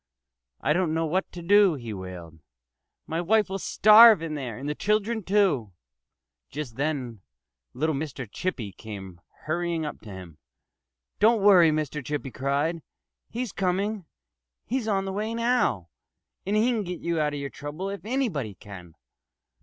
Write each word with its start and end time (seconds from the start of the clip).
"I 0.61 0.73
don't 0.73 0.95
know 0.95 1.05
what 1.05 1.31
to 1.31 1.43
do," 1.43 1.75
he 1.75 1.93
wailed. 1.93 2.39
"My 3.05 3.21
wife 3.21 3.49
will 3.49 3.59
starve 3.59 4.23
in 4.23 4.33
there 4.33 4.57
and 4.57 4.67
the 4.67 4.73
children, 4.73 5.21
too." 5.21 5.73
Just 6.49 6.75
then 6.75 7.21
little 7.75 7.93
Mr. 7.93 8.27
Chippy 8.27 8.71
came 8.71 9.21
hurrying 9.43 9.85
up 9.85 10.01
to 10.01 10.09
him. 10.09 10.39
"Don't 11.19 11.43
worry!" 11.43 11.69
Mr. 11.69 12.03
Chippy 12.03 12.31
cried. 12.31 12.81
"He's 13.29 13.51
coming! 13.51 14.05
He's 14.65 14.87
on 14.87 15.05
the 15.05 15.13
way 15.13 15.35
now; 15.35 15.89
and 16.47 16.55
he 16.55 16.71
can 16.71 16.81
get 16.81 17.01
you 17.01 17.19
out 17.19 17.35
of 17.35 17.39
your 17.39 17.51
trouble 17.51 17.91
if 17.91 18.03
anybody 18.03 18.55
can." 18.55 18.95